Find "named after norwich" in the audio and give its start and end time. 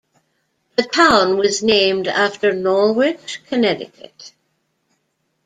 1.61-3.39